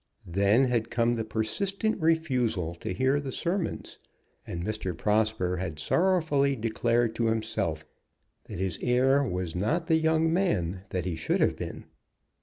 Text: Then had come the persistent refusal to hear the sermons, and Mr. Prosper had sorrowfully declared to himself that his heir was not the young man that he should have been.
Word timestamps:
Then 0.25 0.63
had 0.63 0.89
come 0.89 1.13
the 1.13 1.23
persistent 1.23 2.01
refusal 2.01 2.73
to 2.73 2.91
hear 2.91 3.19
the 3.19 3.31
sermons, 3.31 3.99
and 4.47 4.65
Mr. 4.65 4.97
Prosper 4.97 5.57
had 5.57 5.77
sorrowfully 5.77 6.55
declared 6.55 7.13
to 7.17 7.27
himself 7.27 7.85
that 8.45 8.57
his 8.57 8.79
heir 8.81 9.23
was 9.23 9.55
not 9.55 9.85
the 9.85 9.97
young 9.97 10.33
man 10.33 10.85
that 10.89 11.05
he 11.05 11.15
should 11.15 11.39
have 11.39 11.55
been. 11.55 11.85